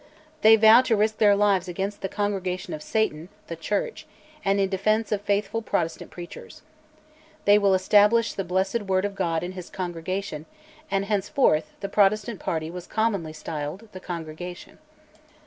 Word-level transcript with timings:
They 0.41 0.55
vow 0.55 0.81
to 0.81 0.95
risk 0.95 1.19
their 1.19 1.35
lives 1.35 1.67
against 1.67 2.01
"the 2.01 2.09
Congregation 2.09 2.73
of 2.73 2.81
Satan" 2.81 3.29
(the 3.45 3.55
Church), 3.55 4.07
and 4.43 4.59
in 4.59 4.67
defence 4.67 5.11
of 5.11 5.21
faithful 5.21 5.61
Protestant 5.61 6.09
preachers. 6.09 6.63
They 7.45 7.59
will 7.59 7.75
establish 7.75 8.33
"the 8.33 8.43
blessed 8.43 8.81
Word 8.81 9.05
of 9.05 9.13
God 9.13 9.43
and 9.43 9.53
His 9.53 9.69
Congregation," 9.69 10.47
and 10.89 11.05
henceforth 11.05 11.73
the 11.81 11.87
Protestant 11.89 12.39
party 12.39 12.71
was 12.71 12.87
commonly 12.87 13.31
styled 13.33 13.89
"The 13.91 13.99
Congregation." 13.99 14.79